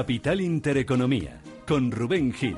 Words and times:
Capital 0.00 0.40
Intereconomía, 0.40 1.42
con 1.68 1.90
Rubén 1.90 2.32
Gil. 2.32 2.56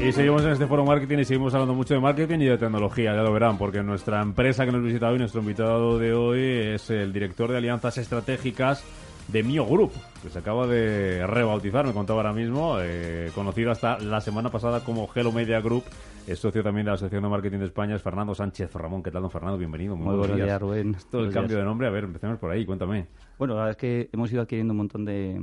Y 0.00 0.12
seguimos 0.12 0.44
en 0.44 0.50
este 0.50 0.68
foro 0.68 0.84
marketing 0.84 1.18
y 1.18 1.24
seguimos 1.24 1.52
hablando 1.54 1.74
mucho 1.74 1.94
de 1.94 1.98
marketing 1.98 2.38
y 2.38 2.44
de 2.44 2.56
tecnología, 2.56 3.12
ya 3.12 3.22
lo 3.22 3.32
verán, 3.32 3.58
porque 3.58 3.82
nuestra 3.82 4.22
empresa 4.22 4.64
que 4.64 4.70
nos 4.70 4.84
visita 4.84 5.08
hoy, 5.08 5.18
nuestro 5.18 5.40
invitado 5.40 5.98
de 5.98 6.14
hoy 6.14 6.40
es 6.74 6.88
el 6.90 7.12
director 7.12 7.50
de 7.50 7.58
alianzas 7.58 7.98
estratégicas 7.98 8.84
de 9.26 9.42
Mio 9.42 9.66
Group, 9.66 9.90
que 10.22 10.30
se 10.30 10.38
acaba 10.38 10.68
de 10.68 11.26
rebautizar, 11.26 11.84
me 11.84 11.92
contaba 11.92 12.20
ahora 12.20 12.32
mismo, 12.32 12.76
eh, 12.80 13.32
conocido 13.34 13.72
hasta 13.72 13.98
la 13.98 14.20
semana 14.20 14.50
pasada 14.50 14.84
como 14.84 15.10
Hello 15.12 15.32
Media 15.32 15.60
Group, 15.60 15.82
es 16.26 16.40
socio 16.40 16.62
también 16.62 16.84
de 16.84 16.90
la 16.90 16.94
Asociación 16.94 17.22
de 17.22 17.28
Marketing 17.28 17.58
de 17.58 17.66
España, 17.66 17.94
es 17.94 18.02
Fernando 18.02 18.34
Sánchez 18.34 18.72
Ramón. 18.74 19.02
¿Qué 19.02 19.10
tal, 19.10 19.22
don 19.22 19.30
Fernando? 19.30 19.58
Bienvenido. 19.58 19.96
Muy, 19.96 20.16
buenos 20.16 20.36
días, 20.36 20.60
Rubén. 20.60 20.94
Esto 20.96 21.20
el 21.20 21.32
cambio 21.32 21.56
de 21.56 21.64
nombre, 21.64 21.86
a 21.86 21.90
ver, 21.90 22.04
empecemos 22.04 22.38
por 22.38 22.50
ahí, 22.50 22.66
cuéntame. 22.66 23.06
Bueno, 23.38 23.54
la 23.54 23.60
verdad 23.60 23.70
es 23.70 23.76
que 23.76 24.10
hemos 24.12 24.32
ido 24.32 24.42
adquiriendo 24.42 24.72
un 24.72 24.78
montón 24.78 25.04
de, 25.04 25.40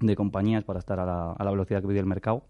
de 0.00 0.16
compañías 0.16 0.64
para 0.64 0.80
estar 0.80 1.00
a 1.00 1.06
la, 1.06 1.32
a 1.32 1.44
la 1.44 1.50
velocidad 1.50 1.80
que 1.80 1.88
pide 1.88 2.00
el 2.00 2.06
mercado. 2.06 2.44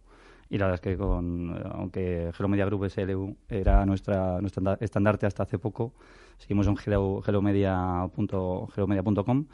Y 0.51 0.59
la 0.59 0.67
verdad 0.67 0.77
es 0.77 0.81
que, 0.81 0.97
con, 0.97 1.55
aunque 1.73 2.33
Hello 2.37 2.49
Media 2.49 2.65
Group 2.65 2.89
SLU 2.89 3.37
era 3.49 3.85
nuestra, 3.87 4.41
nuestro 4.41 4.77
estandarte 4.81 5.27
hasta 5.27 5.45
hace 5.45 5.59
poco, 5.59 5.93
seguimos 6.39 6.67
en 6.67 6.77
hello, 6.85 7.23
hellomedia.com 7.27 9.47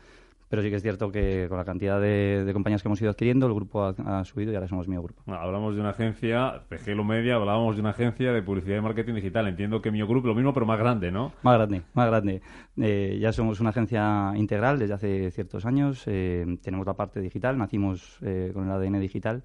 pero 0.54 0.62
sí 0.62 0.70
que 0.70 0.76
es 0.76 0.82
cierto 0.82 1.10
que 1.10 1.46
con 1.48 1.58
la 1.58 1.64
cantidad 1.64 2.00
de, 2.00 2.44
de 2.44 2.52
compañías 2.52 2.80
que 2.80 2.86
hemos 2.86 3.02
ido 3.02 3.10
adquiriendo, 3.10 3.48
el 3.48 3.54
grupo 3.54 3.82
ha, 3.82 4.20
ha 4.20 4.24
subido 4.24 4.52
y 4.52 4.54
ahora 4.54 4.68
somos 4.68 4.86
Mio 4.86 5.02
Grupo. 5.02 5.20
Bueno, 5.26 5.42
hablamos 5.42 5.74
de 5.74 5.80
una 5.80 5.90
agencia, 5.90 6.62
de 6.70 6.78
Hello 6.86 7.02
Media, 7.02 7.34
hablábamos 7.34 7.74
de 7.74 7.80
una 7.80 7.90
agencia 7.90 8.32
de 8.32 8.40
publicidad 8.40 8.78
y 8.78 8.80
marketing 8.80 9.14
digital. 9.14 9.48
Entiendo 9.48 9.82
que 9.82 9.90
Mio 9.90 10.06
Group 10.06 10.26
lo 10.26 10.34
mismo, 10.36 10.54
pero 10.54 10.64
más 10.64 10.78
grande, 10.78 11.10
¿no? 11.10 11.32
Más 11.42 11.56
grande, 11.56 11.82
más 11.92 12.06
grande. 12.06 12.40
Eh, 12.76 13.18
ya 13.20 13.32
somos 13.32 13.58
una 13.58 13.70
agencia 13.70 14.32
integral 14.36 14.78
desde 14.78 14.94
hace 14.94 15.30
ciertos 15.32 15.66
años. 15.66 16.04
Eh, 16.06 16.46
tenemos 16.62 16.86
la 16.86 16.94
parte 16.94 17.18
digital, 17.18 17.58
nacimos 17.58 18.20
eh, 18.22 18.52
con 18.54 18.66
el 18.66 18.70
ADN 18.70 19.00
digital 19.00 19.42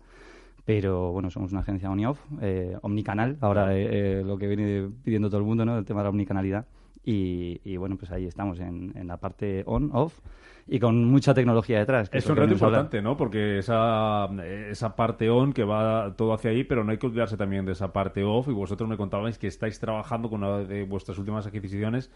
pero 0.69 1.11
bueno, 1.11 1.31
somos 1.31 1.51
una 1.51 1.61
agencia 1.61 1.89
on 1.89 1.99
y 1.99 2.05
off, 2.05 2.19
eh, 2.41 2.77
omnicanal, 2.83 3.39
ahora 3.41 3.75
eh, 3.75 4.19
eh, 4.19 4.23
lo 4.23 4.37
que 4.37 4.45
viene 4.45 4.87
pidiendo 5.03 5.27
todo 5.27 5.39
el 5.39 5.45
mundo, 5.47 5.65
¿no? 5.65 5.75
El 5.75 5.83
tema 5.83 6.01
de 6.01 6.03
la 6.03 6.09
omnicanalidad. 6.11 6.67
Y, 7.03 7.61
y 7.63 7.77
bueno, 7.77 7.97
pues 7.97 8.11
ahí 8.11 8.25
estamos 8.25 8.59
en, 8.59 8.91
en, 8.95 9.07
la 9.07 9.17
parte 9.17 9.63
on, 9.65 9.89
off 9.93 10.19
y 10.67 10.79
con 10.79 11.05
mucha 11.05 11.33
tecnología 11.33 11.79
detrás. 11.79 12.09
Que 12.09 12.19
es, 12.19 12.25
es 12.25 12.29
un 12.29 12.37
reto 12.37 12.53
importante, 12.53 13.01
¿no? 13.01 13.17
Porque 13.17 13.57
esa, 13.57 14.27
esa 14.69 14.95
parte 14.95 15.29
on 15.29 15.53
que 15.53 15.63
va 15.63 16.13
todo 16.15 16.33
hacia 16.33 16.51
ahí, 16.51 16.63
pero 16.63 16.83
no 16.83 16.91
hay 16.91 16.97
que 16.97 17.07
olvidarse 17.07 17.37
también 17.37 17.65
de 17.65 17.71
esa 17.71 17.91
parte 17.91 18.23
off. 18.23 18.47
Y 18.49 18.51
vosotros 18.51 18.87
me 18.87 18.97
contabais 18.97 19.39
que 19.39 19.47
estáis 19.47 19.79
trabajando 19.79 20.29
con 20.29 20.43
una 20.43 20.59
de 20.59 20.83
vuestras 20.83 21.17
últimas 21.17 21.47
adquisiciones 21.47 22.11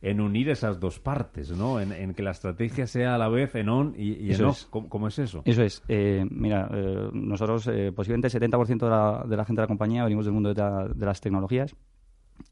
en 0.00 0.20
unir 0.20 0.48
esas 0.48 0.80
dos 0.80 0.98
partes, 0.98 1.52
¿no? 1.52 1.78
En, 1.78 1.92
en, 1.92 2.12
que 2.12 2.24
la 2.24 2.32
estrategia 2.32 2.88
sea 2.88 3.14
a 3.14 3.18
la 3.18 3.28
vez 3.28 3.54
en 3.54 3.68
on 3.68 3.94
y, 3.96 4.14
y 4.14 4.34
en 4.34 4.44
off. 4.44 4.56
Es. 4.58 4.66
¿Cómo, 4.66 4.88
¿Cómo, 4.88 5.06
es 5.06 5.18
eso? 5.20 5.42
Eso 5.44 5.62
es. 5.62 5.82
Eh, 5.86 6.26
mira, 6.28 6.68
eh, 6.72 7.08
nosotros 7.12 7.68
eh, 7.68 7.92
posiblemente 7.94 8.26
el 8.26 8.50
70% 8.50 8.78
de 8.78 8.90
la, 8.90 9.24
de 9.24 9.36
la, 9.36 9.44
gente 9.44 9.60
de 9.60 9.64
la 9.64 9.68
compañía 9.68 10.02
venimos 10.02 10.24
del 10.24 10.34
mundo 10.34 10.52
de, 10.52 10.60
la, 10.60 10.88
de 10.88 11.06
las 11.06 11.20
tecnologías 11.20 11.76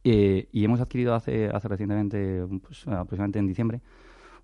eh, 0.05 0.49
y 0.53 0.65
hemos 0.65 0.81
adquirido 0.81 1.15
hace, 1.15 1.49
hace 1.49 1.69
recientemente, 1.69 2.47
pues, 2.63 2.87
aproximadamente 2.87 3.39
en 3.39 3.47
diciembre, 3.47 3.81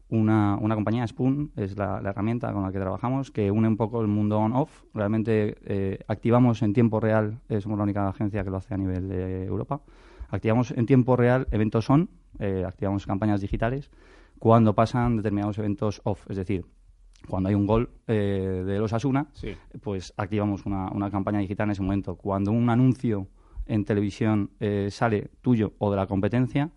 una, 0.08 0.56
una, 0.60 0.74
compañía, 0.74 1.06
Spoon, 1.06 1.50
es 1.56 1.76
la, 1.76 2.00
la, 2.00 2.10
herramienta 2.10 2.52
con 2.52 2.62
la 2.62 2.70
que 2.70 2.78
trabajamos, 2.78 3.30
que 3.30 3.50
une 3.50 3.66
un 3.66 3.76
poco 3.76 4.00
el 4.00 4.06
mundo 4.06 4.38
on-off. 4.38 4.84
Realmente 4.94 5.56
eh, 5.64 5.98
activamos 6.06 6.62
en 6.62 6.72
tiempo 6.72 7.00
real, 7.00 7.40
eh, 7.48 7.60
somos 7.60 7.78
la 7.78 7.84
única 7.84 8.08
agencia 8.08 8.44
que 8.44 8.50
lo 8.50 8.58
hace 8.58 8.74
a 8.74 8.76
nivel 8.76 9.08
de 9.08 9.44
Europa, 9.44 9.80
activamos 10.28 10.70
en 10.70 10.86
tiempo 10.86 11.16
real 11.16 11.48
eventos 11.50 11.90
on, 11.90 12.08
eh, 12.38 12.64
activamos 12.66 13.06
campañas 13.06 13.40
digitales, 13.40 13.90
cuando 14.38 14.74
pasan 14.74 15.16
determinados 15.16 15.58
eventos 15.58 16.00
off, 16.04 16.30
es 16.30 16.36
decir, 16.36 16.66
cuando 17.28 17.48
hay 17.48 17.54
un 17.54 17.66
gol 17.66 17.90
eh, 18.06 18.62
de 18.64 18.78
los 18.78 18.92
Asuna, 18.92 19.26
sí. 19.32 19.56
pues 19.80 20.12
activamos 20.16 20.66
una, 20.66 20.90
una, 20.92 21.10
campaña 21.10 21.40
digital 21.40 21.66
en 21.66 21.70
ese 21.72 21.82
momento. 21.82 22.14
Cuando 22.14 22.52
un 22.52 22.70
anuncio 22.70 23.26
en 23.66 23.84
televisión 23.84 24.50
eh, 24.60 24.88
sale 24.90 25.30
tuyo 25.40 25.74
o 25.78 25.90
de 25.90 25.96
la 25.96 26.06
competencia, 26.06 26.70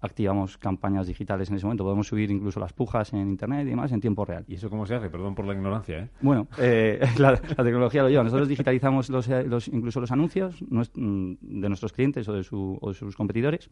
activamos 0.00 0.58
campañas 0.58 1.06
digitales 1.06 1.48
en 1.48 1.56
ese 1.56 1.64
momento. 1.64 1.84
Podemos 1.84 2.06
subir 2.06 2.30
incluso 2.30 2.60
las 2.60 2.72
pujas 2.72 3.12
en 3.14 3.28
Internet 3.28 3.66
y 3.66 3.70
demás 3.70 3.90
en 3.92 4.00
tiempo 4.00 4.24
real. 4.24 4.44
¿Y 4.46 4.54
eso 4.54 4.68
cómo 4.68 4.84
se 4.86 4.94
hace? 4.94 5.08
Perdón 5.08 5.34
por 5.34 5.46
la 5.46 5.54
ignorancia. 5.54 5.98
¿eh? 5.98 6.08
Bueno, 6.20 6.46
eh, 6.58 7.00
la, 7.18 7.30
la, 7.30 7.64
tecnología 7.64 8.02
lo 8.02 8.10
lleva. 8.10 8.22
Nosotros 8.22 8.48
digitalizamos 8.48 9.08
los, 9.08 9.28
los, 9.28 9.68
incluso 9.68 10.00
los 10.00 10.12
anuncios 10.12 10.62
de 10.68 11.68
nuestros 11.68 11.92
clientes 11.92 12.28
o 12.28 12.34
de, 12.34 12.44
su, 12.44 12.78
o 12.80 12.88
de, 12.88 12.94
sus 12.94 13.16
competidores 13.16 13.70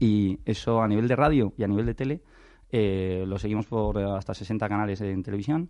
y 0.00 0.40
eso 0.44 0.82
a 0.82 0.88
nivel 0.88 1.06
de 1.06 1.16
radio 1.16 1.52
y 1.56 1.62
a 1.62 1.68
nivel 1.68 1.86
de 1.86 1.94
tele 1.94 2.22
eh, 2.72 3.24
lo 3.26 3.38
seguimos 3.38 3.66
por 3.66 3.98
hasta 3.98 4.32
60 4.32 4.66
canales 4.68 5.00
en 5.02 5.22
televisión. 5.22 5.68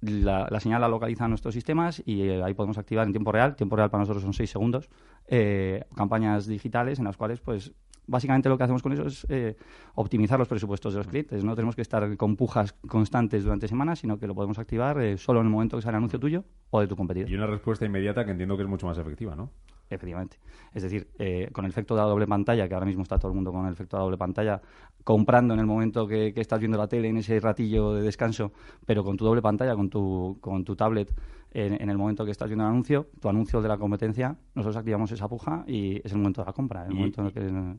La, 0.00 0.48
la, 0.50 0.60
señal 0.60 0.80
la 0.80 0.88
localiza 0.88 1.28
nuestros 1.28 1.54
sistemas 1.54 2.02
y 2.04 2.22
eh, 2.22 2.42
ahí 2.42 2.54
podemos 2.54 2.76
activar 2.76 3.06
en 3.06 3.12
tiempo 3.12 3.30
real. 3.30 3.54
Tiempo 3.54 3.76
real 3.76 3.90
para 3.90 4.02
nosotros 4.02 4.24
son 4.24 4.32
6 4.32 4.50
segundos. 4.50 4.88
Eh, 5.32 5.84
campañas 5.94 6.46
digitales 6.46 6.98
en 6.98 7.04
las 7.04 7.16
cuales 7.16 7.38
pues 7.40 7.72
básicamente 8.10 8.48
lo 8.48 8.58
que 8.58 8.64
hacemos 8.64 8.82
con 8.82 8.92
eso 8.92 9.06
es 9.06 9.24
eh, 9.28 9.56
optimizar 9.94 10.38
los 10.38 10.48
presupuestos 10.48 10.92
de 10.92 10.98
los 10.98 11.06
clientes. 11.06 11.44
No 11.44 11.54
tenemos 11.54 11.76
que 11.76 11.82
estar 11.82 12.16
con 12.16 12.36
pujas 12.36 12.72
constantes 12.88 13.44
durante 13.44 13.68
semanas, 13.68 14.00
sino 14.00 14.18
que 14.18 14.26
lo 14.26 14.34
podemos 14.34 14.58
activar 14.58 15.00
eh, 15.00 15.16
solo 15.16 15.40
en 15.40 15.46
el 15.46 15.52
momento 15.52 15.76
que 15.76 15.82
sale 15.82 15.92
el 15.92 15.98
anuncio 15.98 16.18
tuyo 16.18 16.44
o 16.70 16.80
de 16.80 16.88
tu 16.88 16.96
competidor. 16.96 17.30
Y 17.30 17.34
una 17.36 17.46
respuesta 17.46 17.86
inmediata 17.86 18.24
que 18.24 18.32
entiendo 18.32 18.56
que 18.56 18.64
es 18.64 18.68
mucho 18.68 18.86
más 18.86 18.98
efectiva, 18.98 19.36
¿no? 19.36 19.50
Efectivamente. 19.88 20.38
Es 20.72 20.84
decir, 20.84 21.08
eh, 21.18 21.48
con 21.52 21.64
el 21.64 21.70
efecto 21.70 21.94
de 21.94 22.00
la 22.00 22.06
doble 22.06 22.26
pantalla, 22.26 22.68
que 22.68 22.74
ahora 22.74 22.86
mismo 22.86 23.02
está 23.02 23.18
todo 23.18 23.32
el 23.32 23.34
mundo 23.34 23.52
con 23.52 23.66
el 23.66 23.72
efecto 23.72 23.96
de 23.96 24.00
la 24.00 24.04
doble 24.04 24.18
pantalla, 24.18 24.60
comprando 25.02 25.54
en 25.54 25.60
el 25.60 25.66
momento 25.66 26.06
que, 26.06 26.32
que 26.32 26.40
estás 26.40 26.60
viendo 26.60 26.78
la 26.78 26.86
tele, 26.86 27.08
en 27.08 27.16
ese 27.16 27.40
ratillo 27.40 27.94
de 27.94 28.02
descanso, 28.02 28.52
pero 28.86 29.02
con 29.02 29.16
tu 29.16 29.24
doble 29.24 29.42
pantalla, 29.42 29.74
con 29.74 29.90
tu, 29.90 30.38
con 30.40 30.64
tu 30.64 30.76
tablet, 30.76 31.12
en, 31.52 31.80
en, 31.80 31.90
el 31.90 31.98
momento 31.98 32.24
que 32.24 32.30
estás 32.30 32.48
viendo 32.48 32.64
el 32.64 32.70
anuncio, 32.70 33.08
tu 33.20 33.28
anuncio 33.28 33.60
de 33.60 33.68
la 33.68 33.78
competencia, 33.78 34.36
nosotros 34.54 34.76
activamos 34.76 35.10
esa 35.12 35.28
puja 35.28 35.64
y 35.66 36.00
es 36.04 36.12
el 36.12 36.18
momento 36.18 36.42
de 36.42 36.46
la 36.46 36.52
compra, 36.52 36.86
el 36.86 36.92
y, 36.92 36.94
momento 36.94 37.20
en 37.20 37.26
el 37.26 37.32
que 37.32 37.78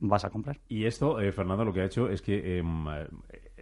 vas 0.00 0.24
a 0.24 0.30
comprar. 0.30 0.58
Y 0.68 0.84
esto, 0.84 1.20
eh, 1.20 1.32
Fernando, 1.32 1.64
lo 1.64 1.72
que 1.72 1.80
ha 1.80 1.84
hecho 1.84 2.08
es 2.08 2.22
que, 2.22 2.58
eh, 2.58 2.62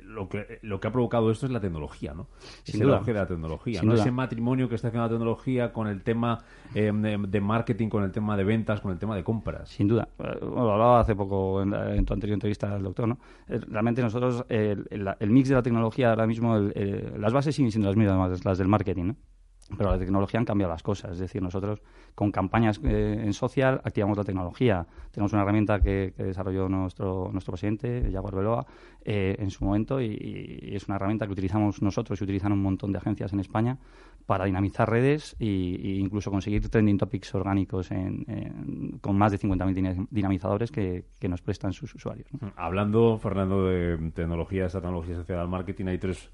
lo 0.02 0.28
que 0.28 0.58
lo 0.62 0.80
que 0.80 0.88
ha 0.88 0.92
provocado 0.92 1.30
esto 1.30 1.46
es 1.46 1.52
la 1.52 1.60
tecnología, 1.60 2.12
¿no? 2.14 2.28
Sin 2.62 2.80
es 2.80 2.86
duda. 2.86 2.98
el 2.98 3.04
de 3.04 3.12
la 3.14 3.26
tecnología, 3.26 3.80
Sin 3.80 3.88
¿no? 3.88 3.94
duda. 3.94 4.02
Ese 4.02 4.10
matrimonio 4.10 4.68
que 4.68 4.74
está 4.74 4.88
haciendo 4.88 5.06
la 5.06 5.10
tecnología 5.10 5.72
con 5.72 5.86
el 5.86 6.02
tema 6.02 6.44
eh, 6.74 6.92
de, 6.92 7.24
de, 7.26 7.40
marketing, 7.40 7.88
con 7.88 8.02
el 8.02 8.12
tema 8.12 8.36
de 8.36 8.44
ventas, 8.44 8.80
con 8.80 8.92
el 8.92 8.98
tema 8.98 9.16
de 9.16 9.24
compras. 9.24 9.70
Sin 9.70 9.88
duda. 9.88 10.08
Bueno, 10.18 10.72
hablaba 10.72 11.00
hace 11.00 11.16
poco 11.16 11.62
en, 11.62 11.72
en, 11.72 12.04
tu 12.04 12.12
anterior 12.12 12.34
entrevista 12.34 12.74
al 12.74 12.82
doctor, 12.82 13.08
¿no? 13.08 13.18
Realmente 13.48 14.02
nosotros, 14.02 14.44
el, 14.48 14.86
el, 14.90 15.08
el 15.18 15.30
mix 15.30 15.48
de 15.48 15.54
la 15.54 15.62
tecnología 15.62 16.10
ahora 16.10 16.26
mismo, 16.26 16.56
el, 16.56 17.14
las 17.18 17.32
bases 17.32 17.54
siguen 17.54 17.70
siendo 17.70 17.88
las 17.88 17.96
mismas, 17.96 18.44
las 18.44 18.58
del 18.58 18.68
marketing, 18.68 19.04
¿no? 19.04 19.16
Pero 19.76 19.90
la 19.90 19.98
tecnología 19.98 20.38
han 20.38 20.44
cambiado 20.44 20.72
las 20.72 20.82
cosas. 20.82 21.12
Es 21.12 21.18
decir, 21.18 21.42
nosotros 21.42 21.80
con 22.14 22.30
campañas 22.30 22.80
eh, 22.84 23.22
en 23.24 23.32
social 23.32 23.80
activamos 23.84 24.16
la 24.16 24.24
tecnología. 24.24 24.86
Tenemos 25.10 25.32
una 25.32 25.42
herramienta 25.42 25.80
que, 25.80 26.12
que 26.16 26.24
desarrolló 26.24 26.68
nuestro, 26.68 27.30
nuestro 27.32 27.52
presidente, 27.52 28.10
Jaguar 28.12 28.34
Beloa, 28.34 28.66
eh, 29.04 29.36
en 29.38 29.50
su 29.50 29.64
momento 29.64 30.00
y, 30.00 30.06
y, 30.06 30.74
es 30.74 30.86
una 30.86 30.96
herramienta 30.96 31.26
que 31.26 31.32
utilizamos 31.32 31.82
nosotros 31.82 32.20
y 32.20 32.24
utilizan 32.24 32.52
un 32.52 32.62
montón 32.62 32.92
de 32.92 32.98
agencias 32.98 33.32
en 33.32 33.40
España 33.40 33.78
para 34.26 34.44
dinamizar 34.44 34.88
redes 34.88 35.36
e 35.38 35.98
incluso 36.00 36.30
conseguir 36.30 36.68
trending 36.68 36.98
topics 36.98 37.34
orgánicos 37.34 37.90
en, 37.90 38.24
en, 38.28 38.98
con 39.00 39.16
más 39.16 39.32
de 39.32 39.38
50.000 39.38 40.08
dinamizadores 40.10 40.70
que, 40.70 41.04
que, 41.18 41.28
nos 41.28 41.42
prestan 41.42 41.72
sus 41.72 41.94
usuarios. 41.94 42.28
¿no? 42.40 42.52
Hablando, 42.56 43.18
Fernando, 43.18 43.66
de 43.66 44.10
tecnología, 44.14 44.66
esta 44.66 44.80
tecnología 44.80 45.16
asociada 45.16 45.42
al 45.42 45.48
marketing, 45.48 45.86
hay 45.86 45.98
tres 45.98 46.30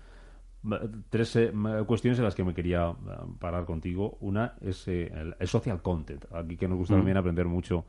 tres 1.09 1.37
eh, 1.37 1.53
cuestiones 1.87 2.19
en 2.19 2.25
las 2.25 2.35
que 2.35 2.45
me 2.45 2.55
quería 2.55 2.95
parar 3.39 3.65
contigo. 3.65 4.19
Una 4.21 4.55
es 4.61 4.87
eh, 4.89 5.11
el, 5.15 5.35
el, 5.39 5.49
social 5.49 5.81
content. 5.83 6.25
Aquí 6.33 6.57
que 6.57 6.69
nos 6.69 6.79
gusta 6.79 6.95
mm. 6.95 6.99
también 6.99 7.17
aprender 7.17 7.47
mucho 7.47 7.85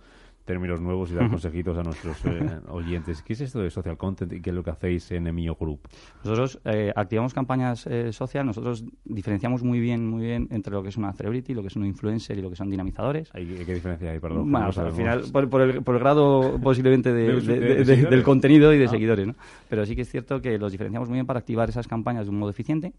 términos 0.46 0.82
nuevos 0.82 1.12
y 1.12 1.16
dar 1.16 1.30
consejitos 1.30 1.78
a 1.78 1.84
nuestros 1.84 2.18
eh, 2.26 2.60
oyentes. 2.70 3.22
¿Qué 3.22 3.34
es 3.34 3.42
esto 3.42 3.60
de 3.60 3.70
social 3.70 3.98
content 3.98 4.34
y 4.34 4.42
qué 4.42 4.50
es 4.50 4.56
lo 4.56 4.64
que 4.64 4.72
hacéis 4.72 5.12
en 5.12 5.28
Emio 5.28 5.56
Group? 5.56 5.82
Nosotros 6.24 6.60
eh, 6.66 6.92
activamos 6.96 7.34
campañas 7.34 7.86
eh, 7.88 8.12
social, 8.12 8.46
nosotros 8.46 8.84
diferenciamos 9.06 9.64
muy 9.64 9.80
bien 9.80 10.08
muy 10.08 10.24
bien 10.24 10.48
entre 10.52 10.74
lo 10.74 10.84
que 10.84 10.90
es 10.90 10.98
una 10.98 11.14
celebrity, 11.14 11.54
lo 11.54 11.62
que 11.62 11.68
es 11.68 11.76
un 11.76 11.86
influencer 11.86 12.38
y 12.38 12.42
lo 12.42 12.50
que 12.50 12.56
son 12.56 12.70
dinamizadores. 12.70 13.30
¿Qué 13.32 13.74
diferencia 13.74 14.12
hay? 14.12 14.20
Perdón, 14.20 14.52
bueno, 14.52 14.70
al 14.76 14.94
final, 14.94 15.24
por, 15.32 15.62
el, 15.62 15.82
grado 15.82 16.60
posiblemente 16.62 17.14
del 17.14 18.24
contenido 18.24 18.74
y 18.74 18.78
de 18.78 18.86
ah. 18.86 18.90
seguidores, 18.90 19.28
¿no? 19.28 19.36
Pero 19.70 19.86
sí 19.86 19.96
que 19.96 20.02
es 20.02 20.10
cierto 20.10 20.42
que 20.42 20.58
los 20.58 20.72
diferenciamos 20.72 21.08
muy 21.10 21.18
bien 21.18 21.26
para 21.26 21.40
activar 21.40 21.70
esas 21.70 21.88
campañas 21.88 22.26
de 22.26 22.32
un 22.32 22.40
modo 22.40 22.52
eficiente 22.52 22.94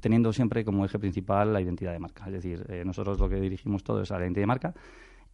teniendo 0.00 0.32
siempre 0.32 0.64
como 0.64 0.84
eje 0.84 0.98
principal 0.98 1.52
la 1.52 1.60
identidad 1.60 1.92
de 1.92 1.98
marca. 1.98 2.24
Es 2.26 2.32
decir, 2.32 2.66
nosotros 2.84 3.20
lo 3.20 3.28
que 3.28 3.36
dirigimos 3.36 3.84
todo 3.84 4.02
es 4.02 4.10
a 4.10 4.18
la 4.18 4.24
identidad 4.24 4.42
de 4.42 4.46
marca 4.46 4.74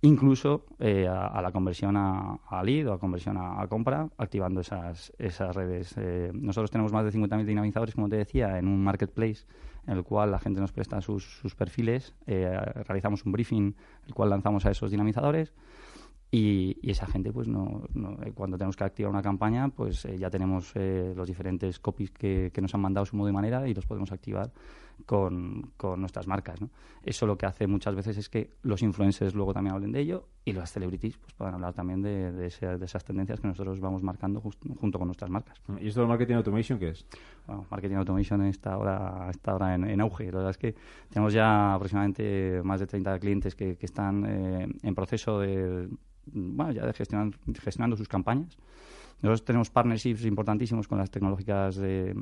incluso 0.02 0.66
eh, 0.80 1.06
a, 1.08 1.40
la 1.40 1.52
conversión 1.52 1.96
a, 1.96 2.62
lead 2.64 2.88
o 2.88 2.92
a 2.92 2.98
conversión 2.98 3.36
a, 3.38 3.66
compra, 3.68 4.08
activando 4.18 4.60
esas, 4.60 5.12
esas 5.16 5.54
redes. 5.54 5.94
Eh, 5.96 6.30
nosotros 6.34 6.70
tenemos 6.70 6.92
más 6.92 7.04
de 7.04 7.18
50.000 7.18 7.44
dinamizadores, 7.44 7.94
como 7.94 8.08
te 8.08 8.16
decía, 8.16 8.58
en 8.58 8.66
un 8.66 8.82
marketplace 8.82 9.46
en 9.86 9.96
el 9.96 10.04
cual 10.04 10.32
la 10.32 10.38
gente 10.38 10.60
nos 10.60 10.72
presta 10.72 11.00
sus, 11.00 11.24
sus 11.24 11.54
perfiles, 11.54 12.14
eh, 12.26 12.56
realizamos 12.86 13.24
un 13.24 13.32
briefing, 13.32 13.74
el 14.06 14.14
cual 14.14 14.30
lanzamos 14.30 14.66
a 14.66 14.70
esos 14.70 14.90
dinamizadores. 14.90 15.54
Y, 16.34 16.78
esa 16.82 17.06
gente, 17.06 17.30
pues 17.30 17.46
no, 17.46 17.82
cuando 18.34 18.56
tenemos 18.56 18.74
que 18.74 18.84
activar 18.84 19.10
una 19.10 19.22
campaña, 19.22 19.68
pues 19.68 20.04
ya 20.18 20.30
tenemos 20.30 20.72
los 20.74 21.28
diferentes 21.28 21.78
copies 21.78 22.10
que, 22.10 22.50
que, 22.54 22.62
nos 22.62 22.74
han 22.74 22.80
mandado 22.80 23.04
su 23.04 23.16
modo 23.16 23.28
y 23.28 23.32
manera 23.32 23.68
y 23.68 23.74
los 23.74 23.84
podemos 23.84 24.12
activar 24.12 24.50
con, 25.06 25.72
con 25.76 26.00
nuestras 26.00 26.26
marcas. 26.26 26.60
¿no? 26.60 26.70
Eso 27.02 27.26
lo 27.26 27.36
que 27.36 27.46
hace 27.46 27.66
muchas 27.66 27.94
veces 27.94 28.16
es 28.16 28.28
que 28.28 28.50
los 28.62 28.82
influencers 28.82 29.34
luego 29.34 29.52
también 29.52 29.74
hablen 29.74 29.92
de 29.92 30.00
ello 30.00 30.26
y 30.44 30.52
las 30.52 30.72
celebrities 30.72 31.16
pues 31.18 31.32
puedan 31.34 31.54
hablar 31.54 31.72
también 31.74 32.02
de, 32.02 32.32
de, 32.32 32.46
esas 32.46 33.04
tendencias 33.04 33.40
que 33.40 33.48
nosotros 33.48 33.80
vamos 33.80 34.02
marcando 34.02 34.40
junto 34.40 34.98
con 34.98 35.08
nuestras 35.08 35.30
marcas. 35.30 35.60
¿Y 35.80 35.88
esto 35.88 36.00
de 36.00 36.06
marketing 36.06 36.34
automation 36.34 36.78
qué 36.78 36.90
es? 36.90 37.06
Bueno, 37.46 37.66
marketing 37.70 37.96
automation 37.96 38.44
está 38.46 38.74
ahora, 38.74 39.28
está 39.30 39.52
ahora 39.52 39.74
en, 39.74 40.00
auge. 40.00 40.26
La 40.26 40.38
verdad 40.38 40.50
es 40.50 40.58
que 40.58 40.74
tenemos 41.08 41.32
ya 41.32 41.74
aproximadamente 41.74 42.60
más 42.64 42.80
de 42.80 42.86
30 42.86 43.18
clientes 43.18 43.54
que, 43.54 43.76
que 43.76 43.86
están 43.86 44.24
eh, 44.26 44.68
en 44.82 44.94
proceso 44.94 45.40
de, 45.40 45.88
bueno, 46.26 46.72
ya 46.72 46.86
de 46.86 46.92
gestionar, 46.92 47.30
gestionando 47.60 47.96
sus 47.96 48.08
campañas. 48.08 48.56
Nosotros 49.22 49.44
tenemos 49.44 49.70
partnerships 49.70 50.24
importantísimos 50.24 50.88
con 50.88 50.98
las 50.98 51.08
tecnológicas 51.08 51.76
de, 51.76 52.12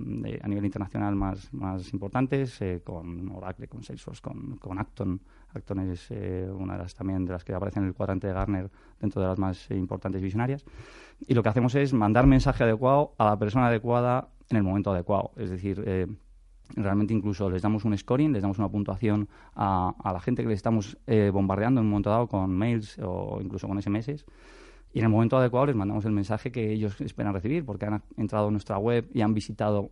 a 0.43 0.47
nivel 0.47 0.67
internacional 0.67 1.17
más, 1.17 1.51
más 1.55 1.91
importantes, 1.95 2.61
eh, 2.61 2.83
con 2.85 3.27
Oracle, 3.33 3.69
con 3.69 3.83
Salesforce, 3.83 4.21
con, 4.21 4.59
con 4.59 4.79
Acton. 4.79 5.19
Acton 5.55 5.81
es 5.91 6.11
eh, 6.11 6.47
una 6.55 6.75
de 6.75 6.81
las 6.81 6.95
también 6.95 7.25
de 7.25 7.33
las 7.33 7.43
que 7.43 7.55
aparecen 7.55 7.85
en 7.85 7.89
el 7.89 7.95
cuadrante 7.95 8.27
de 8.27 8.35
Gartner 8.35 8.71
dentro 9.01 9.23
de 9.23 9.29
las 9.29 9.39
más 9.39 9.71
importantes 9.71 10.21
visionarias. 10.21 10.63
Y 11.27 11.33
lo 11.33 11.43
que 11.43 11.49
hacemos 11.49 11.75
es 11.75 11.95
mandar 11.95 12.27
mensaje 12.27 12.65
adecuado 12.65 13.15
a 13.17 13.25
la 13.25 13.39
persona 13.39 13.69
adecuada 13.69 14.29
en 14.51 14.59
el 14.59 14.63
momento 14.63 14.93
adecuado. 14.93 15.31
Es 15.37 15.49
decir, 15.49 15.83
eh, 15.87 16.07
realmente 16.77 17.15
incluso 17.15 17.49
les 17.49 17.63
damos 17.63 17.87
un 17.87 17.97
scoring, 17.97 18.35
les 18.35 18.43
damos 18.43 18.59
una 18.59 18.69
puntuación 18.69 19.27
a, 19.55 19.95
a 20.05 20.13
la 20.13 20.21
gente 20.21 20.43
que 20.43 20.51
les 20.51 20.57
estamos 20.57 20.99
bombardeando 21.33 21.81
en 21.81 21.87
un 21.87 21.91
momento 21.93 22.11
dado 22.11 22.29
con 22.29 22.51
mails 22.51 22.99
o 23.03 23.39
incluso 23.41 23.67
con 23.67 23.81
SMS 23.81 24.27
y 24.93 24.99
en 24.99 25.05
el 25.05 25.11
momento 25.11 25.37
adecuado 25.37 25.67
les 25.67 25.77
mandamos 25.77 26.05
el 26.05 26.13
mensaje 26.13 26.51
que 26.51 26.73
ellos 26.73 27.01
esperan 27.01 27.33
recibir, 27.33 27.65
porque 27.65 27.87
han 27.87 28.03
entrado 28.17 28.49
a 28.49 28.51
nuestra 28.51 28.79
web 28.79 29.09
y 29.15 29.21
han 29.21 29.35
visitado 29.35 29.91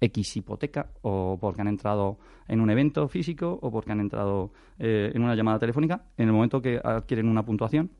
X 0.00 0.36
hipoteca, 0.36 0.90
o 1.02 1.38
porque 1.40 1.62
han 1.62 1.68
entrado 1.68 2.18
en 2.48 2.60
un 2.60 2.70
evento 2.70 3.08
físico, 3.08 3.58
o 3.60 3.70
porque 3.70 3.92
han 3.92 4.00
entrado 4.00 4.52
eh, 4.78 5.10
en 5.14 5.22
una 5.22 5.34
llamada 5.34 5.58
telefónica. 5.58 6.04
En 6.16 6.28
el 6.28 6.32
momento 6.32 6.60
que 6.60 6.80
adquieren 6.82 7.28
una 7.28 7.44
puntuación, 7.44 7.90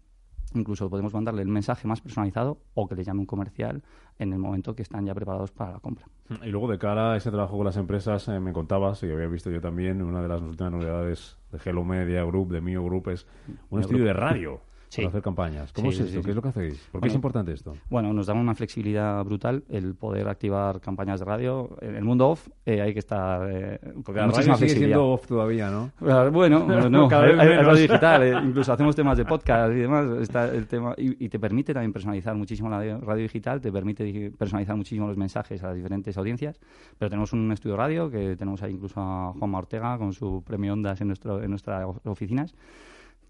incluso 0.54 0.88
podemos 0.88 1.12
mandarle 1.12 1.42
el 1.42 1.48
mensaje 1.48 1.88
más 1.88 2.00
personalizado 2.00 2.58
o 2.74 2.86
que 2.86 2.94
le 2.94 3.02
llame 3.02 3.20
un 3.20 3.26
comercial 3.26 3.82
en 4.18 4.32
el 4.32 4.38
momento 4.38 4.74
que 4.74 4.82
están 4.82 5.04
ya 5.04 5.14
preparados 5.14 5.50
para 5.50 5.72
la 5.72 5.80
compra. 5.80 6.06
Y 6.42 6.48
luego 6.48 6.70
de 6.70 6.78
cara 6.78 7.12
a 7.12 7.16
ese 7.16 7.30
trabajo 7.30 7.56
con 7.56 7.66
las 7.66 7.76
empresas, 7.76 8.28
eh, 8.28 8.38
me 8.38 8.52
contabas, 8.52 9.02
y 9.02 9.10
había 9.10 9.26
visto 9.26 9.50
yo 9.50 9.60
también, 9.60 10.00
una 10.02 10.22
de 10.22 10.28
las 10.28 10.42
últimas 10.42 10.72
novedades 10.72 11.38
de 11.50 11.58
Hello 11.64 11.84
Media 11.84 12.22
Group, 12.24 12.52
de 12.52 12.60
Mio 12.60 12.84
Group, 12.84 13.08
es 13.08 13.26
un 13.70 13.80
estudio 13.80 14.04
de 14.04 14.12
radio 14.12 14.60
para 14.94 15.08
hacer 15.08 15.22
campañas. 15.22 15.72
¿Cómo 15.72 15.90
es 15.90 16.00
esto? 16.00 16.22
¿Qué 16.22 16.30
es 16.30 16.36
lo 16.36 16.42
que 16.42 16.48
hacéis? 16.48 16.88
¿Por 16.92 17.00
qué 17.00 17.08
es 17.08 17.14
importante 17.14 17.52
esto? 17.52 17.76
Bueno, 17.90 18.12
nos 18.12 18.26
da 18.26 18.34
una 18.34 18.54
flexibilidad 18.54 19.24
brutal 19.24 19.64
el 19.68 19.94
poder 19.94 20.28
activar 20.28 20.80
campañas 20.80 21.20
de 21.20 21.26
radio. 21.26 21.76
En 21.80 21.96
el 21.96 22.04
mundo 22.04 22.28
off 22.28 22.48
eh, 22.64 22.80
hay 22.80 22.92
que 22.92 23.00
estar... 23.00 23.48
Eh, 23.50 23.80
porque 24.04 24.20
la 24.20 24.28
radio 24.28 24.56
sigue 24.56 24.70
siendo 24.70 25.12
off 25.12 25.26
todavía, 25.26 25.70
¿no? 25.70 25.90
Bueno, 26.30 26.66
no, 26.88 27.08
Cada 27.08 27.26
vez 27.26 27.38
hay, 27.38 27.48
radio 27.56 27.80
digital. 27.80 28.22
Eh, 28.22 28.40
incluso 28.44 28.72
hacemos 28.72 28.94
temas 28.94 29.16
de 29.16 29.24
podcast 29.24 29.72
y 29.72 29.80
demás. 29.80 30.06
Está 30.20 30.48
el 30.48 30.66
tema, 30.66 30.94
y, 30.96 31.28
te 31.28 31.38
permite 31.38 31.72
también 31.72 31.92
personalizar 31.92 32.34
muchísimo 32.34 32.68
la 32.68 32.78
radio 32.98 33.22
digital, 33.22 33.60
te 33.60 33.72
permite 33.72 34.30
personalizar 34.30 34.76
muchísimo 34.76 35.06
los 35.06 35.16
mensajes 35.16 35.62
a 35.62 35.68
las 35.68 35.76
diferentes 35.76 36.16
audiencias. 36.16 36.58
Pero 36.98 37.10
tenemos 37.10 37.32
un 37.32 37.50
estudio 37.52 37.76
radio 37.76 38.10
que 38.10 38.36
tenemos 38.36 38.62
ahí 38.62 38.72
incluso 38.72 39.00
a 39.00 39.32
Juanma 39.38 39.58
Ortega 39.58 39.98
con 39.98 40.12
su 40.12 40.42
premio 40.46 40.72
Ondas 40.72 41.00
en, 41.00 41.08
nuestro, 41.08 41.42
en 41.42 41.50
nuestras 41.50 41.86
oficinas 42.04 42.54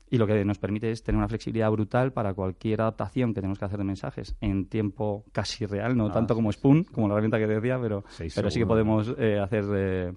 y 0.09 0.19
lo 0.19 0.27
que 0.27 0.45
nos 0.45 0.59
permite 0.59 0.91
es 0.91 1.03
tener 1.03 1.19
una 1.19 1.29
flexibilidad 1.29 1.71
brutal 1.71 2.13
para 2.13 2.35
cualquier 2.35 2.81
adaptación 2.81 3.35
que 3.35 3.41
tenemos 3.41 3.59
que 3.59 3.65
hacer 3.65 3.79
de 3.79 3.85
mensajes 3.85 4.37
en 4.41 4.67
tiempo 4.67 5.25
casi 5.33 5.67
real, 5.67 5.97
no 5.97 6.07
ah, 6.07 6.13
tanto 6.13 6.35
como 6.35 6.53
Spoon, 6.53 6.85
como 6.85 7.09
la 7.09 7.15
herramienta 7.15 7.39
que 7.39 7.47
te 7.47 7.55
decía, 7.55 7.79
pero, 7.81 8.05
pero 8.35 8.51
sí 8.51 8.61
que 8.61 8.67
podemos 8.67 9.15
eh, 9.19 9.39
hacer 9.39 9.65
eh, 9.75 10.13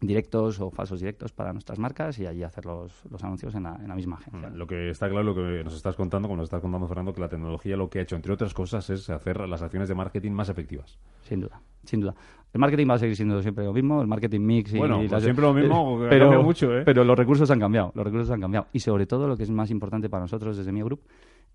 directos 0.00 0.60
o 0.60 0.70
falsos 0.70 1.00
directos 1.00 1.32
para 1.32 1.52
nuestras 1.52 1.78
marcas 1.78 2.18
y 2.18 2.26
allí 2.26 2.42
hacer 2.42 2.64
los, 2.64 3.04
los 3.10 3.22
anuncios 3.22 3.54
en 3.54 3.64
la, 3.64 3.76
en 3.76 3.88
la, 3.88 3.94
misma 3.94 4.16
agencia. 4.16 4.50
Lo 4.50 4.66
que 4.66 4.90
está 4.90 5.08
claro, 5.08 5.24
lo 5.24 5.34
que 5.34 5.62
nos 5.62 5.74
estás 5.74 5.96
contando, 5.96 6.28
como 6.28 6.38
nos 6.38 6.44
estás 6.44 6.60
contando 6.60 6.86
Fernando, 6.86 7.12
que 7.12 7.20
la 7.20 7.28
tecnología 7.28 7.76
lo 7.76 7.88
que 7.90 7.98
ha 7.98 8.02
hecho, 8.02 8.16
entre 8.16 8.32
otras 8.32 8.54
cosas, 8.54 8.88
es 8.90 9.10
hacer 9.10 9.40
las 9.48 9.62
acciones 9.62 9.88
de 9.88 9.94
marketing 9.94 10.32
más 10.32 10.48
efectivas. 10.48 10.98
Sin 11.22 11.40
duda, 11.40 11.60
sin 11.84 12.00
duda. 12.00 12.14
El 12.52 12.60
marketing 12.60 12.86
va 12.90 12.94
a 12.94 12.98
seguir 12.98 13.14
siendo 13.14 13.40
siempre 13.42 13.64
lo 13.64 13.72
mismo, 13.72 14.00
el 14.00 14.08
marketing 14.08 14.40
mix 14.40 14.74
y... 14.74 14.78
Bueno, 14.78 15.02
pues 15.08 15.22
siempre 15.22 15.44
lo 15.44 15.54
mismo, 15.54 16.00
pero, 16.10 16.42
mucho, 16.42 16.76
¿eh? 16.76 16.82
Pero 16.84 17.04
los 17.04 17.16
recursos 17.16 17.50
han 17.50 17.60
cambiado, 17.60 17.92
los 17.94 18.04
recursos 18.04 18.30
han 18.30 18.40
cambiado. 18.40 18.66
Y 18.72 18.80
sobre 18.80 19.06
todo, 19.06 19.28
lo 19.28 19.36
que 19.36 19.44
es 19.44 19.50
más 19.50 19.70
importante 19.70 20.08
para 20.08 20.22
nosotros 20.22 20.56
desde 20.56 20.72
mi 20.72 20.82
grupo 20.82 21.04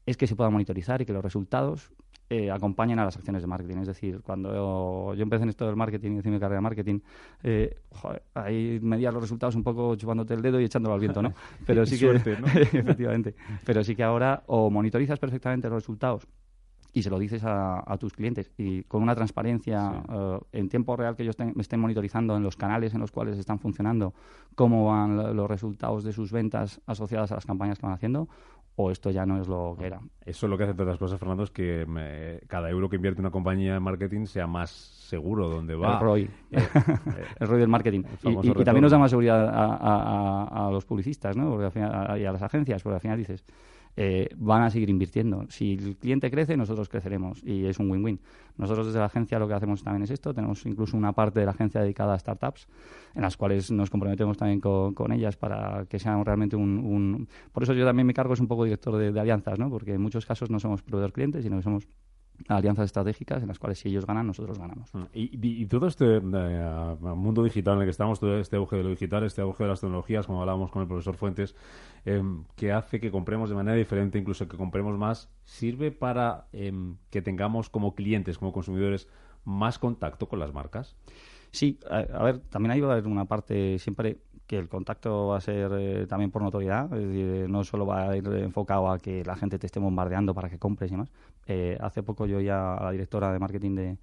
es 0.05 0.17
que 0.17 0.27
se 0.27 0.35
pueda 0.35 0.49
monitorizar 0.49 1.01
y 1.01 1.05
que 1.05 1.13
los 1.13 1.23
resultados 1.23 1.91
eh, 2.29 2.49
acompañen 2.49 2.97
a 2.99 3.05
las 3.05 3.15
acciones 3.17 3.43
de 3.43 3.47
marketing. 3.47 3.77
Es 3.77 3.87
decir, 3.87 4.21
cuando 4.21 5.13
yo 5.13 5.21
empecé 5.23 5.43
en 5.43 5.49
esto 5.49 5.67
del 5.67 5.75
marketing 5.75 6.17
hice 6.17 6.29
mi 6.29 6.39
carrera 6.39 6.57
de 6.57 6.61
marketing, 6.61 6.99
eh, 7.43 7.77
ahí 8.33 8.79
medías 8.81 9.13
los 9.13 9.21
resultados 9.21 9.55
un 9.55 9.63
poco 9.63 9.95
chupándote 9.95 10.33
el 10.33 10.41
dedo 10.41 10.59
y 10.59 10.65
echándolo 10.65 10.95
al 10.95 10.99
viento, 10.99 11.21
¿no? 11.21 11.33
Pero 11.65 11.85
sí 11.85 11.99
que, 11.99 12.11
efectivamente, 12.73 13.35
pero 13.63 13.83
sí 13.83 13.95
que 13.95 14.03
ahora 14.03 14.43
o 14.47 14.69
monitorizas 14.69 15.19
perfectamente 15.19 15.69
los 15.69 15.77
resultados 15.77 16.27
y 16.95 17.03
se 17.03 17.09
lo 17.09 17.19
dices 17.19 17.43
a, 17.43 17.97
tus 17.99 18.13
clientes 18.13 18.51
y 18.57 18.83
con 18.83 19.03
una 19.03 19.13
transparencia 19.13 20.01
eh, 20.09 20.39
en 20.53 20.69
tiempo 20.69 20.95
real 20.95 21.17
que 21.17 21.23
ellos 21.23 21.35
me 21.37 21.61
estén 21.61 21.81
monitorizando 21.81 22.37
en 22.37 22.43
los 22.43 22.55
canales 22.55 22.93
en 22.93 23.01
los 23.01 23.11
cuales 23.11 23.37
están 23.37 23.59
funcionando 23.59 24.13
cómo 24.55 24.85
van 24.85 25.35
los 25.35 25.49
resultados 25.49 26.05
de 26.05 26.13
sus 26.13 26.31
ventas 26.31 26.79
asociadas 26.85 27.33
a 27.33 27.35
las 27.35 27.45
campañas 27.45 27.79
que 27.79 27.85
van 27.85 27.95
haciendo 27.95 28.29
o 28.77 28.91
esto 28.91 29.09
ya 29.09 29.25
no 29.25 29.39
es 29.39 29.47
lo 29.47 29.75
que 29.79 29.87
era. 29.87 30.01
Eso 30.25 30.47
lo 30.47 30.57
que 30.57 30.65
hace 30.65 30.73
todas 30.73 30.87
las 30.87 30.97
cosas, 30.97 31.19
Fernando, 31.19 31.43
es 31.43 31.51
que 31.51 31.85
cada 32.47 32.69
euro 32.69 32.89
que 32.89 32.97
invierte 32.97 33.21
una 33.21 33.31
compañía 33.31 33.75
en 33.75 33.83
marketing 33.83 34.25
sea 34.25 34.47
más 34.47 34.69
seguro 34.69 35.49
donde 35.49 35.75
va. 35.75 35.93
El 35.93 35.99
ROI. 35.99 36.23
Eh, 36.23 36.29
eh, 36.51 37.25
el 37.39 37.47
ROI 37.47 37.59
del 37.59 37.69
marketing. 37.69 38.03
Y, 38.23 38.63
también 38.63 38.81
nos 38.81 38.91
da 38.91 38.97
más 38.97 39.11
seguridad 39.11 39.49
a, 39.49 40.69
los 40.71 40.85
publicistas 40.85 41.37
¿no? 41.37 41.49
Porque 41.51 41.65
al 41.65 41.71
final, 41.71 42.19
y 42.19 42.25
a 42.25 42.31
las 42.31 42.41
agencias, 42.41 42.83
porque 42.83 42.95
al 42.95 43.01
final 43.01 43.17
dices, 43.17 43.45
eh, 43.97 44.29
van 44.35 44.63
a 44.63 44.69
seguir 44.69 44.89
invirtiendo. 44.89 45.45
Si 45.49 45.73
el 45.73 45.95
cliente 45.95 46.29
crece, 46.29 46.57
nosotros 46.57 46.89
creceremos 46.89 47.41
y 47.43 47.65
es 47.65 47.79
un 47.79 47.89
win-win. 47.89 48.19
Nosotros 48.57 48.87
desde 48.87 48.99
la 48.99 49.05
agencia 49.05 49.39
lo 49.39 49.47
que 49.47 49.53
hacemos 49.53 49.83
también 49.83 50.03
es 50.03 50.11
esto. 50.11 50.33
Tenemos 50.33 50.65
incluso 50.65 50.97
una 50.97 51.13
parte 51.13 51.39
de 51.39 51.45
la 51.45 51.51
agencia 51.51 51.81
dedicada 51.81 52.13
a 52.13 52.19
startups 52.19 52.67
en 53.15 53.21
las 53.21 53.37
cuales 53.37 53.71
nos 53.71 53.89
comprometemos 53.89 54.37
también 54.37 54.59
con, 54.59 55.11
ellas 55.11 55.37
para 55.37 55.85
que 55.85 55.99
sean 55.99 56.23
realmente 56.25 56.55
un, 56.55 57.27
Por 57.51 57.63
eso 57.63 57.73
yo 57.73 57.85
también 57.85 58.05
me 58.05 58.13
cargo 58.13 58.33
es 58.33 58.39
un 58.39 58.47
poco 58.47 58.65
director 58.65 58.97
de, 58.97 59.17
alianzas, 59.19 59.59
¿no? 59.59 59.69
porque 59.69 59.93
en 59.93 60.01
muchos 60.01 60.25
casos 60.25 60.49
no 60.49 60.59
somos 60.59 60.81
proveedor 60.81 61.13
clientes, 61.13 61.43
sino 61.43 61.57
que 61.57 61.63
somos 61.63 61.87
alianzas 62.47 62.85
estratégicas 62.85 63.41
en 63.41 63.47
las 63.47 63.59
cuales 63.59 63.79
si 63.79 63.89
ellos 63.89 64.05
ganan, 64.05 64.27
nosotros 64.27 64.59
ganamos. 64.59 64.93
Mm. 64.93 65.03
Y, 65.13 65.65
todo 65.65 65.87
este 65.87 66.17
eh, 66.17 66.95
mundo 67.01 67.43
digital 67.43 67.75
en 67.75 67.81
el 67.81 67.85
que 67.85 67.91
estamos, 67.91 68.19
todo 68.19 68.37
este 68.37 68.55
auge 68.55 68.77
de 68.77 68.83
lo 68.83 68.89
digital, 68.89 69.23
este 69.23 69.41
auge 69.41 69.63
de 69.63 69.69
las 69.69 69.81
tecnologías, 69.81 70.25
como 70.25 70.41
hablábamos 70.41 70.71
con 70.71 70.81
el 70.81 70.87
profesor 70.87 71.15
Fuentes, 71.15 71.55
em, 72.05 72.43
que 72.55 72.71
hace 72.71 72.99
que 72.99 73.11
compremos 73.11 73.49
de 73.49 73.55
manera 73.55 73.77
diferente, 73.77 74.17
incluso 74.17 74.47
que 74.47 74.57
compremos 74.57 74.97
más, 74.97 75.29
¿sirve 75.43 75.91
para 75.91 76.47
em, 76.53 76.97
que 77.09 77.21
tengamos 77.21 77.69
como 77.69 77.95
clientes, 77.95 78.37
como 78.37 78.53
consumidores, 78.53 79.07
más 79.43 79.79
contacto 79.79 80.27
con 80.27 80.39
las 80.39 80.53
marcas? 80.53 80.95
Sí, 81.51 81.79
a, 81.89 82.23
ver, 82.23 82.39
también 82.49 82.71
hay 82.71 82.81
una 82.81 83.25
parte 83.25 83.79
siempre 83.79 84.17
que 84.47 84.57
el 84.57 84.69
contacto 84.69 85.27
va 85.27 85.37
a 85.37 85.41
ser 85.41 85.71
eh, 85.73 86.05
también 86.07 86.31
por 86.31 86.41
notoriedad, 86.41 86.85
es 86.93 87.07
decir, 87.07 87.25
eh, 87.25 87.47
no 87.47 87.63
solo 87.63 87.85
va 87.85 88.09
a 88.09 88.17
ir 88.17 88.25
enfocado 88.27 88.89
a 88.89 88.99
que 88.99 89.23
la 89.25 89.35
gente 89.35 89.57
te 89.57 89.65
esté 89.65 89.79
bombardeando 89.79 90.33
para 90.33 90.49
que 90.49 90.59
compres 90.59 90.91
y 90.91 90.97
más. 90.97 91.11
Eh, 91.47 91.77
hace 91.81 92.03
poco 92.03 92.25
yo 92.25 92.39
ya 92.41 92.75
a 92.75 92.83
la 92.83 92.91
directora 92.91 93.31
de 93.31 93.39
marketing 93.39 93.75
de, 93.75 93.97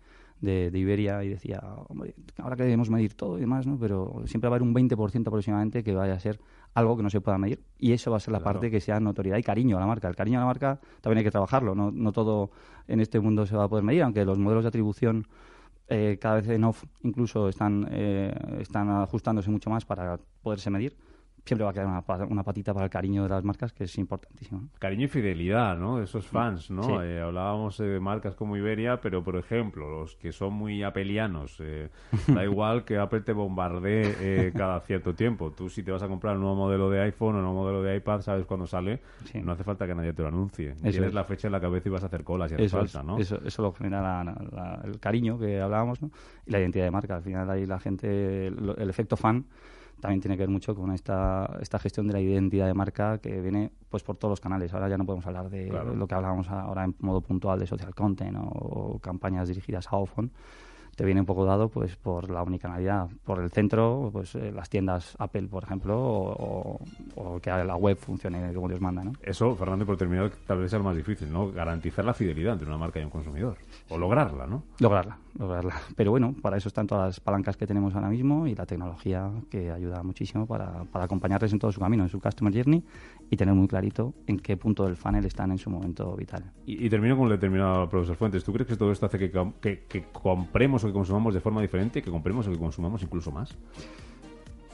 de, 0.71 0.79
Iberia 0.79 1.23
y 1.23 1.29
decía, 1.29 1.63
hombre, 1.89 2.15
ahora 2.39 2.57
que 2.57 2.65
debemos 2.65 2.91
medir 2.91 3.15
todo 3.15 3.39
y 3.39 3.43
demás, 3.43 3.67
¿no? 3.67 3.79
pero 3.79 4.23
siempre 4.27 4.49
va 4.49 4.57
a 4.57 4.59
haber 4.59 4.67
un 4.67 4.75
20% 4.75 5.29
aproximadamente 5.29 5.85
que 5.85 5.95
vaya 5.95 6.15
a 6.15 6.19
ser 6.19 6.41
algo 6.75 6.97
que 6.97 7.05
no 7.05 7.11
se 7.11 7.21
pueda 7.21 7.39
medir. 7.39 7.61
Y 7.79 7.93
eso 7.93 8.11
va 8.11 8.17
a 8.17 8.21
ser 8.21 8.33
la 8.33 8.41
parte 8.41 8.71
que 8.71 8.81
sea 8.81 8.99
notoriedad 8.99 9.39
y 9.39 9.43
cariño 9.45 9.77
a 9.77 9.81
la 9.81 9.87
marca. 9.87 10.09
El 10.09 10.17
cariño 10.17 10.39
a 10.39 10.41
la 10.41 10.47
marca 10.47 10.81
también 11.01 11.19
hay 11.19 11.25
que 11.25 11.31
trabajarlo. 11.31 11.77
No, 11.77 11.93
no 11.93 12.11
todo 12.11 12.51
en 12.89 13.01
este 13.01 13.21
mundo 13.21 13.47
se 13.47 13.57
va 13.57 13.65
a 13.65 13.69
poder 13.69 13.85
medir, 13.85 14.03
aunque 14.03 14.25
los 14.25 14.39
modelos 14.39 14.65
de 14.65 14.69
atribución 14.69 15.27
eh, 15.95 16.19
cada 16.19 16.37
vez 16.37 16.49
en 16.49 16.65
off 16.65 16.85
incluso 17.03 17.51
están, 17.51 17.87
eh, 17.91 18.33
están 18.61 18.89
ajustándose 18.89 19.51
mucho 19.51 19.69
más 19.69 19.85
para 19.85 20.19
poderse 20.43 20.71
medir 20.71 20.97
siempre 21.45 21.65
va 21.65 21.71
a 21.71 21.73
quedar 21.73 21.87
una, 22.31 22.45
patita 22.45 22.73
para 22.73 22.85
el 22.85 22.91
cariño 22.91 23.25
de 23.25 23.29
las 23.29 23.43
marcas, 23.43 23.73
que 23.73 23.85
es 23.85 23.99
importantísimo. 23.99 24.69
Cariño 24.79 25.07
y 25.07 25.09
fidelidad, 25.09 25.77
¿no? 25.77 25.99
De 25.99 26.05
esos 26.05 26.27
fans, 26.27 26.71
¿no? 26.71 27.03
Eh, 27.03 27.21
hablábamos 27.21 27.79
de 27.79 27.99
marcas 27.99 28.37
como 28.37 28.57
Iberia, 28.57 29.01
pero, 29.01 29.25
por 29.25 29.37
ejemplo, 29.37 29.91
los 29.91 30.15
que 30.17 30.33
son 30.33 30.53
muy 30.53 30.83
apelianos, 30.83 31.59
eh, 31.61 31.89
da 32.29 32.45
igual 32.45 32.85
que 32.85 32.99
Apple 32.99 33.23
te 33.23 33.33
bombardee 33.33 34.15
eh, 34.21 34.53
cada 34.57 34.81
cierto 34.81 35.15
tiempo. 35.15 35.51
Tú, 35.51 35.69
si 35.69 35.83
te 35.83 35.91
vas 35.91 36.03
a 36.03 36.09
comprar 36.09 36.37
un 36.37 36.43
nuevo 36.43 36.57
modelo 36.57 36.89
de 36.91 37.01
iPhone 37.01 37.35
o 37.35 37.39
un 37.39 37.45
nuevo 37.45 37.63
modelo 37.63 37.83
de 37.83 37.97
iPad, 37.97 38.21
sabes 38.21 38.47
cuándo 38.47 38.67
sale. 38.67 39.01
No 39.43 39.53
hace 39.53 39.65
falta 39.65 39.87
que 39.87 39.95
nadie 39.95 40.13
te 40.13 40.23
lo 40.23 40.29
anuncie. 40.29 40.75
Tienes 40.75 41.13
la 41.13 41.25
fecha 41.25 41.49
en 41.49 41.53
la 41.53 41.61
cabeza 41.61 41.89
y 41.89 41.93
vas 41.93 42.05
a 42.05 42.07
hacer 42.07 42.23
colas 42.23 42.51
si 42.51 42.55
hace 42.55 42.69
falta, 42.69 43.03
¿no? 43.03 43.19
Eso, 43.19 43.41
eso 43.45 43.63
lo 43.63 43.73
genera 43.73 44.23
el 44.85 45.01
cariño 45.01 45.39
que 45.39 45.61
hablábamos, 45.61 46.01
¿no? 46.03 46.11
Y 46.47 46.53
la 46.53 46.61
identidad 46.61 46.85
de 46.85 46.91
marca. 46.91 47.17
Al 47.17 47.23
final 47.23 47.51
ahí 47.51 47.67
la 47.67 47.81
gente, 47.81 48.47
el 48.47 48.89
efecto 48.89 49.17
fan 49.17 49.45
también 50.03 50.21
tiene 50.21 50.37
que 50.37 50.43
ver 50.43 50.49
mucho 50.49 50.75
con 50.75 50.91
esta, 50.91 51.59
esta 51.61 51.79
gestión 51.79 52.09
de 52.09 52.13
la 52.15 52.21
identidad 52.21 52.67
de 52.67 52.75
marca 52.75 53.19
que 53.19 53.41
viene 53.41 53.71
pues 53.89 54.03
por 54.03 54.17
todos 54.17 54.33
los 54.33 54.41
canales. 54.41 54.75
Ahora 54.75 54.89
ya 54.89 54.99
no 54.99 55.07
podemos 55.07 55.25
hablar 55.29 55.49
de 55.49 55.69
lo 55.95 56.09
que 56.09 56.15
hablábamos 56.17 56.49
ahora 56.51 56.83
en 56.83 56.97
modo 56.99 57.21
puntual 57.21 57.61
de 57.61 57.69
social 57.69 57.95
content 57.95 58.37
o, 58.37 58.99
campañas 58.99 59.47
dirigidas 59.47 59.87
a 59.93 59.97
Ofon 59.97 60.33
te 60.97 61.05
viene 61.05 61.21
un 61.21 61.27
poco 61.27 61.45
dado 61.45 61.69
pues 61.69 61.97
por 61.97 62.31
la 62.31 62.43
unicanalidad, 62.43 63.09
por 63.25 63.41
el 63.41 63.51
centro, 63.51 64.11
pues 64.13 64.35
eh, 64.35 64.53
las 64.53 64.69
tiendas 64.69 65.17
Apple, 65.19 65.49
por 65.49 65.65
ejemplo, 65.65 65.99
o, 65.99 66.81
que 67.41 67.51
la 67.51 67.77
web 67.77 67.97
funcione 67.97 68.53
como 68.53 68.69
Dios 68.69 68.81
manda, 68.81 69.03
¿no? 69.03 69.13
Eso, 69.23 69.55
Fernando, 69.57 69.87
por 69.87 69.97
terminar, 69.97 70.31
tal 70.47 70.59
vez 70.59 70.71
sea 70.71 70.79
lo 70.79 70.85
más 70.85 70.97
difícil, 70.97 71.33
¿no? 71.33 71.51
Garantizar 71.51 72.05
la 72.05 72.15
fidelidad 72.15 72.55
entre 72.55 72.69
una 72.69 72.79
marca 72.79 73.01
y 73.01 73.05
un 73.05 73.11
consumidor. 73.11 73.57
O 73.89 73.99
lograrla, 73.99 74.47
¿no? 74.47 74.65
Lograrla, 74.79 75.19
lograrla. 75.39 75.75
Pero 75.97 76.11
bueno, 76.11 76.35
para 76.41 76.57
eso 76.57 76.69
están 76.69 76.87
todas 76.87 77.07
las 77.07 77.21
palancas 77.21 77.57
que 77.57 77.67
tenemos 77.67 77.95
ahora 77.95 78.09
mismo 78.09 78.47
y 78.47 78.55
la 78.55 78.67
tecnología 78.67 79.31
que 79.51 79.71
ayuda 79.71 80.03
muchísimo 80.03 80.47
para, 80.47 80.85
para 80.85 81.07
acompañarles 81.07 81.53
en 81.53 81.59
todo 81.59 81.73
su 81.73 81.81
camino, 81.81 82.03
en 82.03 82.09
su 82.09 82.21
customer 82.21 82.53
journey 82.53 82.85
y 83.33 83.37
tener 83.37 83.55
muy 83.55 83.67
clarito 83.67 84.13
en 84.27 84.39
qué 84.39 84.59
punto 84.59 84.85
del 84.85 84.95
funnel 84.95 85.25
están 85.25 85.51
en 85.53 85.59
su 85.59 85.71
momento 85.71 86.15
vital. 86.15 86.53
Y, 86.67 86.91
termino 86.91 87.17
con 87.17 87.27
el 87.27 87.33
determinado 87.33 87.89
profesor 87.89 88.15
Fuentes. 88.17 88.45
¿Tú 88.45 88.53
crees 88.53 88.69
que 88.69 88.77
todo 88.77 88.93
esto 88.93 89.07
hace 89.07 89.19
que, 89.19 89.31
que, 89.89 90.05
compremos 90.13 90.82
o 90.85 90.87
que 90.87 90.93
consumamos 90.93 91.35
de 91.35 91.41
forma 91.41 91.61
diferente, 91.61 92.03
que 92.03 92.11
compremos 92.11 92.47
o 92.47 92.51
que 92.51 92.59
consumamos 92.59 93.03
incluso 93.03 93.31
más? 93.31 93.55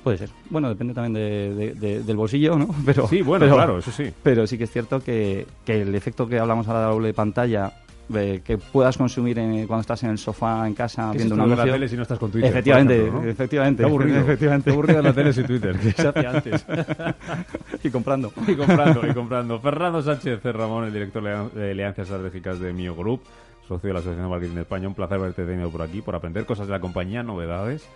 Puede 0.03 0.19
ser. 0.19 0.31
Bueno, 0.51 0.69
depende 0.69 0.95
también 0.95 1.15
de, 1.15 2.03
del 2.03 2.17
bolsillo, 2.17 2.57
¿no? 2.57 2.69
Pero, 2.85 3.09
sí, 3.09 3.23
bueno, 3.23 3.53
claro, 3.53 3.79
eso 3.79 3.91
sí. 3.91 4.13
Pero 4.23 4.47
sí 4.47 4.57
que 4.57 4.65
es 4.65 4.71
cierto 4.71 5.01
que, 5.01 5.47
que 5.65 5.83
el 5.83 5.95
efecto 5.95 6.29
que 6.29 6.39
hablamos 6.39 6.67
ahora 6.69 6.81
de 6.81 6.87
la 6.87 6.93
doble 6.93 7.15
pantalla 7.15 7.73
que 8.09 8.59
puedas 8.73 8.97
consumir 8.97 9.37
cuando 9.67 9.81
estás 9.81 10.03
en 10.05 10.11
el 10.11 10.19
sofá 10.19 10.67
en 10.67 10.75
casa 10.75 11.13
viendo 11.13 11.35
una 11.35 11.47
la 11.47 11.65
tele 11.65 11.89
si 11.89 11.97
no 11.97 12.03
estás 12.03 12.19
con 12.19 12.31
Twitter 12.31 12.51
efectivamente 12.51 13.11
efectivamente. 13.29 13.83
Qué 13.83 13.89
aburrido. 13.89 14.21
Efectivamente. 14.21 14.71
Aburrido 14.71 15.03
la 15.03 15.13
tele 15.13 15.33
sin 15.33 15.47
Twitter. 15.47 15.77
Que 15.89 15.93
se 15.93 16.09
hacía 16.09 16.31
antes. 16.31 16.65
Y 17.85 17.91
comprando. 17.91 18.33
Y 18.47 18.55
comprando 18.55 19.07
y 19.07 19.15
comprando. 19.15 19.61
Fernando 19.61 20.03
Sánchez 20.03 20.43
Ramón 20.43 20.85
el 20.85 20.93
director 20.93 21.53
de 21.53 21.71
Alianzas 21.71 22.09
Estratégicas 22.09 22.59
de 22.59 22.73
Mio 22.73 22.97
Group 22.97 23.21
socio 23.69 23.89
de 23.89 23.93
la 23.93 24.01
Asociación 24.01 24.25
de 24.25 24.31
Marketing 24.31 24.55
de 24.55 24.63
España 24.63 24.89
un 24.89 24.95
placer 24.95 25.19
verte 25.19 25.45
tenido 25.45 25.71
por 25.71 25.83
aquí 25.83 26.01
por 26.01 26.17
aprender 26.17 26.47
cosas 26.47 26.67
de 26.67 26.73
la 26.73 26.81
compañía 26.81 27.23
novedades 27.23 27.87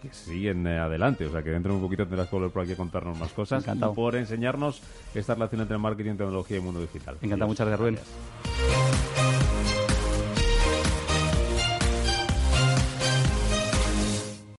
que 0.00 0.12
siguen 0.12 0.66
eh, 0.66 0.78
adelante. 0.78 1.26
O 1.26 1.32
sea, 1.32 1.42
que 1.42 1.50
dentro 1.50 1.72
de 1.72 1.78
un 1.78 1.82
poquito 1.82 2.06
tendrás 2.06 2.28
que 2.28 2.36
volver 2.36 2.50
por 2.50 2.62
aquí 2.62 2.72
a 2.72 2.76
contarnos 2.76 3.18
más 3.18 3.32
cosas. 3.32 3.64
Encantado. 3.64 3.94
por 3.94 4.14
enseñarnos 4.14 4.80
esta 5.14 5.34
relación 5.34 5.60
entre 5.60 5.76
marketing, 5.76 6.12
tecnología 6.12 6.58
y 6.58 6.60
mundo 6.60 6.80
digital. 6.80 7.16
Encantado, 7.20 7.48
muchas 7.48 7.66
gracias, 7.66 7.80
Rubén. 7.80 8.87